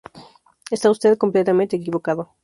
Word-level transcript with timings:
Está 0.71 0.89
usted 0.89 1.15
completamente 1.19 1.75
equivocado". 1.75 2.31